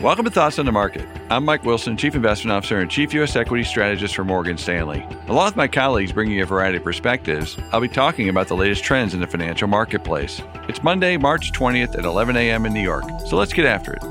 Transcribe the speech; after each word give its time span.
Welcome 0.00 0.26
to 0.26 0.30
Thoughts 0.30 0.60
on 0.60 0.66
the 0.66 0.70
Market. 0.70 1.08
I'm 1.28 1.44
Mike 1.44 1.64
Wilson, 1.64 1.96
Chief 1.96 2.14
Investment 2.14 2.52
Officer 2.52 2.78
and 2.78 2.88
Chief 2.88 3.12
U.S. 3.14 3.34
Equity 3.34 3.64
Strategist 3.64 4.14
for 4.14 4.22
Morgan 4.22 4.56
Stanley. 4.56 5.04
Along 5.26 5.46
with 5.46 5.56
my 5.56 5.66
colleagues 5.66 6.12
bringing 6.12 6.36
you 6.36 6.44
a 6.44 6.46
variety 6.46 6.76
of 6.76 6.84
perspectives, 6.84 7.58
I'll 7.72 7.80
be 7.80 7.88
talking 7.88 8.28
about 8.28 8.46
the 8.46 8.54
latest 8.54 8.84
trends 8.84 9.12
in 9.12 9.20
the 9.20 9.26
financial 9.26 9.66
marketplace. 9.66 10.40
It's 10.68 10.84
Monday, 10.84 11.16
March 11.16 11.50
20th 11.50 11.98
at 11.98 12.04
11 12.04 12.36
a.m. 12.36 12.64
in 12.64 12.74
New 12.74 12.80
York, 12.80 13.06
so 13.26 13.36
let's 13.36 13.52
get 13.52 13.66
after 13.66 13.94
it. 13.94 14.04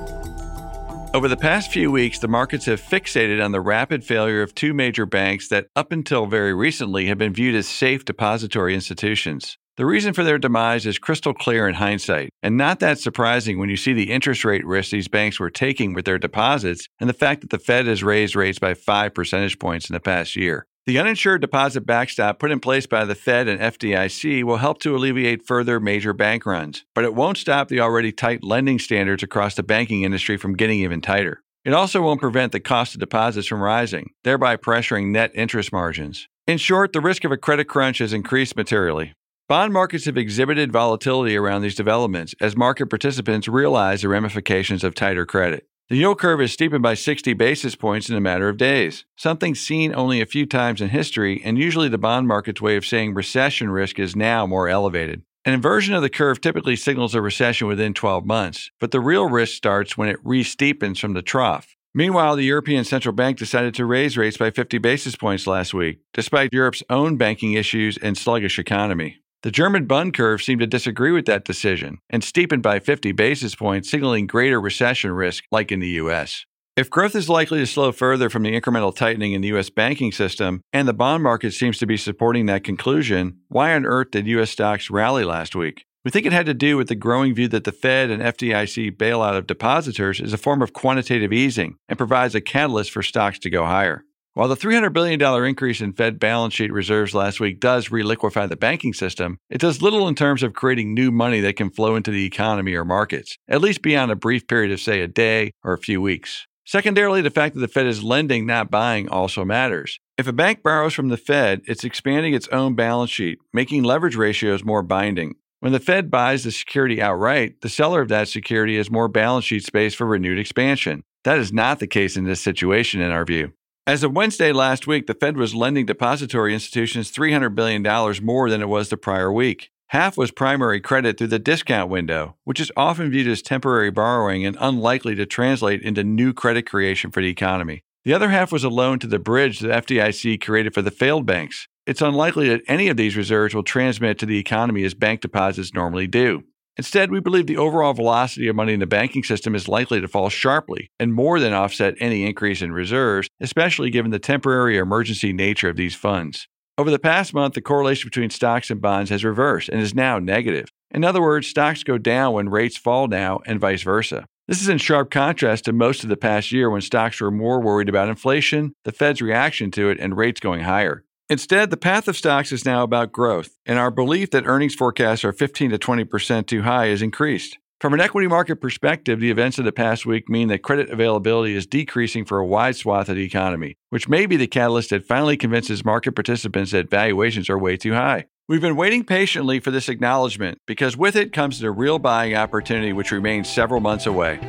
Over 1.14 1.30
the 1.30 1.38
past 1.38 1.72
few 1.72 1.90
weeks, 1.90 2.20
the 2.20 2.28
markets 2.28 2.66
have 2.66 2.82
fixated 2.82 3.42
on 3.42 3.54
the 3.54 3.62
rapid 3.62 4.04
failure 4.04 4.42
of 4.42 4.54
two 4.54 4.74
major 4.74 5.06
banks 5.06 5.48
that, 5.48 5.68
up 5.74 5.94
until 5.94 6.26
very 6.26 6.54
recently, 6.54 7.06
have 7.06 7.18
been 7.18 7.34
viewed 7.34 7.56
as 7.56 7.66
safe 7.66 8.04
depository 8.04 8.76
institutions. 8.76 9.58
The 9.78 9.86
reason 9.86 10.16
for 10.16 10.24
their 10.24 10.40
demise 10.40 10.88
is 10.88 10.98
crystal 10.98 11.36
clear 11.36 11.68
in 11.68 11.76
hindsight, 11.76 12.32
and 12.42 12.58
not 12.58 12.80
that 12.80 12.98
surprising 12.98 13.60
when 13.60 13.70
you 13.70 13.78
see 13.78 13.94
the 13.94 14.12
interest 14.12 14.44
rate 14.44 14.66
risk 14.66 14.90
these 14.90 15.08
banks 15.08 15.40
were 15.40 15.52
taking 15.52 15.94
with 15.94 16.06
their 16.06 16.18
deposits 16.18 16.88
and 17.00 17.08
the 17.08 17.14
fact 17.14 17.42
that 17.42 17.52
the 17.52 17.60
Fed 17.60 17.86
has 17.86 18.04
raised 18.04 18.36
rates 18.36 18.58
by 18.58 18.74
5 18.74 19.14
percentage 19.14 19.60
points 19.60 19.88
in 19.88 19.94
the 19.94 20.00
past 20.00 20.36
year. 20.36 20.66
The 20.88 20.98
uninsured 20.98 21.42
deposit 21.42 21.86
backstop 21.86 22.40
put 22.40 22.50
in 22.50 22.60
place 22.60 22.88
by 22.88 23.06
the 23.06 23.14
Fed 23.14 23.48
and 23.48 23.62
FDIC 23.62 24.44
will 24.44 24.58
help 24.58 24.80
to 24.80 24.96
alleviate 24.96 25.46
further 25.46 25.80
major 25.80 26.12
bank 26.12 26.48
runs, 26.48 26.84
but 26.96 27.04
it 27.04 27.14
won't 27.14 27.38
stop 27.38 27.68
the 27.68 27.80
already 27.80 28.12
tight 28.12 28.44
lending 28.44 28.80
standards 28.80 29.22
across 29.22 29.54
the 29.54 29.62
banking 29.62 30.02
industry 30.02 30.38
from 30.38 30.56
getting 30.56 30.80
even 30.80 31.02
tighter. 31.02 31.44
It 31.64 31.74
also 31.74 32.02
won't 32.02 32.22
prevent 32.22 32.52
the 32.52 32.60
cost 32.60 32.96
of 32.96 33.00
deposits 33.00 33.46
from 33.46 33.62
rising, 33.62 34.10
thereby 34.24 34.58
pressuring 34.58 35.12
net 35.12 35.30
interest 35.36 35.72
margins. 35.72 36.28
In 36.48 36.58
short, 36.58 36.94
the 36.94 37.02
risk 37.02 37.26
of 37.26 37.32
a 37.32 37.38
credit 37.38 37.66
crunch 37.66 38.00
has 38.00 38.14
increased 38.14 38.56
materially. 38.56 39.14
Bond 39.50 39.72
markets 39.72 40.04
have 40.04 40.18
exhibited 40.18 40.74
volatility 40.74 41.38
around 41.38 41.62
these 41.62 41.74
developments 41.74 42.36
as 42.42 42.58
market 42.58 42.88
participants 42.88 43.48
realize 43.48 44.02
the 44.02 44.10
ramifications 44.10 44.84
of 44.84 44.94
tighter 44.94 45.26
credit. 45.26 45.70
The 45.88 45.96
yield 45.96 46.20
curve 46.20 46.42
has 46.42 46.52
steepened 46.52 46.84
by 46.84 46.96
60 46.96 47.32
basis 47.32 47.74
points 47.74 48.10
in 48.10 48.18
a 48.18 48.22
matter 48.22 48.50
of 48.50 48.58
days, 48.58 49.06
something 49.16 49.56
seen 49.56 49.96
only 49.96 50.20
a 50.20 50.26
few 50.26 50.46
times 50.46 50.82
in 50.82 50.90
history, 50.90 51.42
and 51.46 51.58
usually 51.58 51.88
the 51.88 51.98
bond 51.98 52.28
market's 52.28 52.60
way 52.60 52.76
of 52.76 52.86
saying 52.86 53.14
recession 53.14 53.70
risk 53.70 54.00
is 54.00 54.18
now 54.18 54.46
more 54.46 54.68
elevated. 54.68 55.22
An 55.46 55.54
inversion 55.54 55.96
of 55.96 56.02
the 56.02 56.10
curve 56.10 56.42
typically 56.42 56.76
signals 56.76 57.16
a 57.16 57.22
recession 57.22 57.70
within 57.70 57.94
12 57.94 58.26
months, 58.26 58.70
but 58.82 58.92
the 58.92 59.00
real 59.00 59.30
risk 59.30 59.56
starts 59.56 59.98
when 59.98 60.10
it 60.10 60.20
re 60.26 60.44
steepens 60.44 61.00
from 61.00 61.14
the 61.14 61.22
trough. 61.22 61.74
Meanwhile, 61.94 62.36
the 62.36 62.44
European 62.44 62.84
Central 62.84 63.16
Bank 63.16 63.38
decided 63.38 63.74
to 63.76 63.86
raise 63.86 64.18
rates 64.18 64.36
by 64.36 64.52
50 64.52 64.78
basis 64.80 65.16
points 65.16 65.48
last 65.48 65.74
week, 65.74 66.00
despite 66.14 66.52
Europe's 66.52 66.84
own 66.90 67.16
banking 67.16 67.54
issues 67.54 67.98
and 67.98 68.18
sluggish 68.18 68.60
economy. 68.60 69.22
The 69.44 69.52
German 69.52 69.86
Bund 69.86 70.16
curve 70.16 70.42
seemed 70.42 70.62
to 70.62 70.68
disagree 70.68 71.12
with 71.12 71.28
that 71.28 71.46
decision 71.46 72.00
and 72.10 72.24
steepened 72.24 72.64
by 72.64 72.80
50 72.80 73.12
basis 73.12 73.54
points, 73.54 73.90
signaling 73.90 74.26
greater 74.26 74.60
recession 74.60 75.12
risk, 75.12 75.44
like 75.52 75.72
in 75.72 75.80
the 75.80 75.90
U.S. 75.90 76.46
If 76.76 76.90
growth 76.90 77.16
is 77.16 77.30
likely 77.30 77.60
to 77.60 77.68
slow 77.68 77.92
further 77.92 78.32
from 78.32 78.42
the 78.42 78.60
incremental 78.60 78.96
tightening 78.96 79.34
in 79.34 79.42
the 79.42 79.50
U.S. 79.50 79.70
banking 79.70 80.12
system, 80.12 80.62
and 80.74 80.88
the 80.88 80.94
bond 80.94 81.22
market 81.22 81.54
seems 81.54 81.78
to 81.78 81.86
be 81.86 81.98
supporting 81.98 82.48
that 82.48 82.64
conclusion, 82.64 83.38
why 83.48 83.76
on 83.76 83.86
earth 83.86 84.10
did 84.12 84.26
U.S. 84.26 84.50
stocks 84.50 84.90
rally 84.90 85.24
last 85.24 85.56
week? 85.56 85.86
We 86.04 86.10
think 86.10 86.26
it 86.26 86.34
had 86.34 86.46
to 86.48 86.56
do 86.56 86.76
with 86.76 86.88
the 86.88 86.96
growing 86.96 87.36
view 87.36 87.48
that 87.50 87.64
the 87.64 87.72
Fed 87.72 88.10
and 88.10 88.24
FDIC 88.24 88.98
bailout 88.98 89.38
of 89.38 89.46
depositors 89.46 90.20
is 90.20 90.34
a 90.34 90.38
form 90.38 90.64
of 90.64 90.74
quantitative 90.74 91.32
easing 91.32 91.76
and 91.88 91.98
provides 91.98 92.34
a 92.34 92.42
catalyst 92.42 92.90
for 92.90 93.04
stocks 93.04 93.38
to 93.40 93.52
go 93.52 93.66
higher. 93.66 94.04
While 94.38 94.50
the 94.50 94.56
$300 94.56 94.94
billion 94.94 95.20
increase 95.46 95.82
in 95.82 95.94
Fed 95.94 96.20
balance 96.20 96.54
sheet 96.54 96.72
reserves 96.72 97.16
last 97.16 97.40
week 97.40 97.60
does 97.60 97.88
reliquefy 97.88 98.48
the 98.48 98.56
banking 98.56 98.94
system, 98.94 99.40
it 99.50 99.60
does 99.60 99.82
little 99.82 100.08
in 100.08 100.14
terms 100.14 100.44
of 100.44 100.54
creating 100.54 100.94
new 100.94 101.10
money 101.10 101.40
that 101.40 101.56
can 101.56 101.72
flow 101.72 101.96
into 101.96 102.12
the 102.12 102.24
economy 102.24 102.76
or 102.76 102.86
markets, 102.86 103.40
at 103.48 103.62
least 103.62 103.82
beyond 103.82 104.12
a 104.12 104.16
brief 104.16 104.46
period 104.46 104.72
of, 104.72 104.80
say, 104.80 105.02
a 105.02 105.08
day 105.08 105.54
or 105.64 105.74
a 105.74 105.80
few 105.80 106.00
weeks. 106.04 106.46
Secondarily, 106.68 107.24
the 107.24 107.32
fact 107.32 107.56
that 107.56 107.62
the 107.62 107.68
Fed 107.68 107.88
is 107.88 108.04
lending, 108.04 108.46
not 108.46 108.70
buying, 108.70 109.10
also 109.10 109.44
matters. 109.44 110.00
If 110.20 110.28
a 110.28 110.34
bank 110.34 110.62
borrows 110.62 110.94
from 110.94 111.08
the 111.08 111.18
Fed, 111.18 111.62
it's 111.66 111.84
expanding 111.84 112.36
its 112.36 112.48
own 112.50 112.76
balance 112.76 113.10
sheet, 113.10 113.40
making 113.54 113.82
leverage 113.82 114.16
ratios 114.16 114.64
more 114.64 114.84
binding. 114.84 115.34
When 115.62 115.72
the 115.72 115.80
Fed 115.80 116.12
buys 116.12 116.44
the 116.44 116.52
security 116.52 117.02
outright, 117.02 117.62
the 117.62 117.70
seller 117.70 118.02
of 118.02 118.10
that 118.10 118.28
security 118.28 118.78
has 118.78 118.92
more 118.92 119.08
balance 119.08 119.46
sheet 119.46 119.64
space 119.64 119.96
for 119.96 120.06
renewed 120.06 120.38
expansion. 120.38 121.02
That 121.24 121.40
is 121.40 121.52
not 121.52 121.80
the 121.80 121.88
case 121.88 122.16
in 122.16 122.26
this 122.26 122.40
situation, 122.40 123.02
in 123.02 123.10
our 123.10 123.26
view. 123.26 123.54
As 123.88 124.04
of 124.04 124.12
Wednesday 124.12 124.52
last 124.52 124.86
week, 124.86 125.08
the 125.08 125.14
Fed 125.14 125.38
was 125.38 125.56
lending 125.56 125.86
depository 125.86 126.54
institutions 126.54 127.10
$300 127.10 127.56
billion 127.56 127.82
more 128.22 128.50
than 128.50 128.62
it 128.62 128.68
was 128.68 128.90
the 128.90 128.98
prior 128.98 129.32
week. 129.32 129.72
Half 129.92 130.18
was 130.18 130.30
primary 130.30 130.82
credit 130.82 131.18
through 131.18 131.28
the 131.28 131.40
discount 131.40 131.90
window, 131.90 132.36
which 132.44 132.60
is 132.60 132.70
often 132.76 133.10
viewed 133.10 133.30
as 133.30 133.42
temporary 133.42 133.90
borrowing 133.90 134.46
and 134.46 134.58
unlikely 134.60 135.16
to 135.16 135.26
translate 135.26 135.82
into 135.84 136.04
new 136.04 136.34
credit 136.34 136.64
creation 136.64 137.12
for 137.12 137.22
the 137.22 137.30
economy. 137.30 137.86
The 138.04 138.14
other 138.14 138.28
half 138.28 138.52
was 138.52 138.66
a 138.66 138.70
loan 138.70 139.00
to 139.00 139.08
the 139.08 139.20
bridge 139.20 139.60
the 139.60 139.70
FDIC 139.70 140.42
created 140.42 140.74
for 140.74 140.82
the 140.82 140.92
failed 140.92 141.26
banks. 141.26 141.70
It's 141.86 142.02
unlikely 142.02 142.50
that 142.50 142.64
any 142.68 142.90
of 142.90 142.98
these 142.98 143.16
reserves 143.16 143.56
will 143.56 143.64
transmit 143.64 144.20
to 144.20 144.26
the 144.26 144.38
economy 144.38 144.84
as 144.84 144.96
bank 144.96 145.22
deposits 145.22 145.74
normally 145.74 146.08
do. 146.08 146.44
Instead, 146.78 147.12
we 147.12 147.20
believe 147.20 147.48
the 147.48 147.58
overall 147.58 147.94
velocity 147.94 148.48
of 148.48 148.56
money 148.56 148.74
in 148.74 148.80
the 148.80 148.86
banking 148.86 149.24
system 149.24 149.56
is 149.56 149.68
likely 149.68 150.00
to 150.00 150.08
fall 150.08 150.30
sharply 150.30 150.92
and 151.00 151.14
more 151.14 151.40
than 151.40 151.54
offset 151.54 151.96
any 152.00 152.26
increase 152.26 152.62
in 152.62 152.72
reserves, 152.72 153.28
especially 153.40 153.90
given 153.90 154.12
the 154.12 154.20
temporary 154.20 154.78
or 154.78 154.84
emergency 154.84 155.34
nature 155.34 155.70
of 155.70 155.76
these 155.76 155.96
funds. 155.96 156.48
Over 156.78 156.92
the 156.92 157.00
past 157.00 157.34
month, 157.34 157.56
the 157.56 157.62
correlation 157.62 158.08
between 158.08 158.30
stocks 158.30 158.70
and 158.70 158.80
bonds 158.80 159.10
has 159.10 159.24
reversed 159.24 159.70
and 159.70 159.82
is 159.82 159.96
now 159.96 160.20
negative. 160.20 160.70
In 160.92 161.04
other 161.04 161.22
words, 161.22 161.48
stocks 161.48 161.84
go 161.84 161.98
down 161.98 162.34
when 162.34 162.50
rates 162.50 162.78
fall 162.78 163.08
now 163.08 163.40
and 163.48 163.60
vice 163.60 163.82
versa. 163.82 164.26
This 164.48 164.62
is 164.62 164.70
in 164.70 164.78
sharp 164.78 165.10
contrast 165.10 165.66
to 165.66 165.74
most 165.74 166.04
of 166.04 166.10
the 166.10 166.16
past 166.16 166.52
year 166.52 166.70
when 166.70 166.82
stocks 166.82 167.20
were 167.20 167.32
more 167.32 167.60
worried 167.60 167.90
about 167.90 168.08
inflation, 168.08 168.74
the 168.86 168.92
Fed's 168.92 169.22
reaction 169.22 169.72
to 169.72 169.90
it, 169.90 170.00
and 170.00 170.16
rates 170.16 170.40
going 170.40 170.62
higher. 170.62 171.04
Instead, 171.30 171.72
the 171.72 171.78
path 171.78 172.08
of 172.08 172.16
stocks 172.16 172.54
is 172.54 172.64
now 172.64 172.84
about 172.84 173.12
growth, 173.12 173.58
and 173.66 173.78
our 173.78 173.92
belief 173.92 174.32
that 174.32 174.48
earnings 174.48 174.74
forecasts 174.74 175.26
are 175.26 175.34
15 175.34 175.72
to 175.72 175.78
20% 175.78 176.48
too 176.48 176.62
high 176.62 176.86
is 176.86 177.02
increased. 177.02 177.58
From 177.82 177.94
an 177.94 178.00
equity 178.00 178.30
market 178.30 178.62
perspective, 178.62 179.20
the 179.20 179.30
events 179.30 179.60
of 179.60 179.66
the 179.66 179.74
past 179.74 180.06
week 180.06 180.30
mean 180.30 180.48
that 180.48 180.64
credit 180.64 180.90
availability 180.90 181.54
is 181.54 181.68
decreasing 181.68 182.24
for 182.24 182.40
a 182.40 182.46
wide 182.46 182.78
swath 182.78 183.10
of 183.10 183.18
the 183.18 183.26
economy, 183.26 183.76
which 183.90 184.08
may 184.08 184.26
be 184.26 184.38
the 184.38 184.48
catalyst 184.48 184.92
that 184.92 185.06
finally 185.06 185.36
convinces 185.36 185.84
market 185.84 186.14
participants 186.14 186.72
that 186.72 186.90
valuations 186.90 187.50
are 187.50 187.58
way 187.58 187.76
too 187.76 187.94
high. 187.94 188.26
We've 188.48 188.62
been 188.62 188.78
waiting 188.78 189.04
patiently 189.04 189.60
for 189.60 189.72
this 189.72 189.90
acknowledgement 189.90 190.60
because 190.66 190.96
with 190.96 191.18
it 191.18 191.34
comes 191.34 191.60
the 191.60 191.72
real 191.72 192.00
buying 192.00 192.36
opportunity, 192.36 192.94
which 192.94 193.12
remains 193.12 193.50
several 193.50 193.82
months 193.82 194.06
away. 194.06 194.40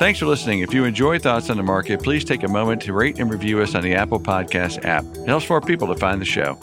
Thanks 0.00 0.18
for 0.18 0.24
listening. 0.24 0.60
If 0.60 0.72
you 0.72 0.86
enjoy 0.86 1.18
Thoughts 1.18 1.50
on 1.50 1.58
the 1.58 1.62
Market, 1.62 2.02
please 2.02 2.24
take 2.24 2.42
a 2.42 2.48
moment 2.48 2.80
to 2.82 2.94
rate 2.94 3.18
and 3.18 3.30
review 3.30 3.60
us 3.60 3.74
on 3.74 3.82
the 3.82 3.94
Apple 3.94 4.18
Podcast 4.18 4.82
app. 4.86 5.04
It 5.04 5.28
helps 5.28 5.50
more 5.50 5.60
people 5.60 5.86
to 5.88 5.94
find 5.94 6.18
the 6.18 6.24
show. 6.24 6.54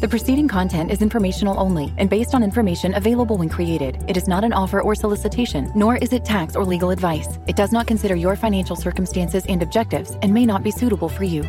The 0.00 0.08
preceding 0.10 0.48
content 0.48 0.90
is 0.90 1.02
informational 1.02 1.56
only 1.56 1.94
and 1.96 2.10
based 2.10 2.34
on 2.34 2.42
information 2.42 2.94
available 2.94 3.38
when 3.38 3.48
created. 3.48 4.04
It 4.08 4.16
is 4.16 4.26
not 4.26 4.42
an 4.42 4.52
offer 4.52 4.80
or 4.80 4.96
solicitation, 4.96 5.70
nor 5.76 5.96
is 5.98 6.12
it 6.12 6.24
tax 6.24 6.56
or 6.56 6.64
legal 6.64 6.90
advice. 6.90 7.38
It 7.46 7.54
does 7.54 7.70
not 7.70 7.86
consider 7.86 8.16
your 8.16 8.34
financial 8.34 8.74
circumstances 8.74 9.46
and 9.48 9.62
objectives 9.62 10.16
and 10.20 10.34
may 10.34 10.46
not 10.46 10.64
be 10.64 10.72
suitable 10.72 11.08
for 11.08 11.22
you. 11.22 11.44